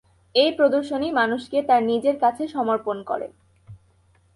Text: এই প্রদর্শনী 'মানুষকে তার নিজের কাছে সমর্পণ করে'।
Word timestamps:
এই 0.35 0.51
প্রদর্শনী 0.51 1.07
'মানুষকে 1.11 1.57
তার 1.63 1.81
নিজের 1.83 2.15
কাছে 2.19 2.43
সমর্পণ 2.47 2.97
করে'। 3.03 3.27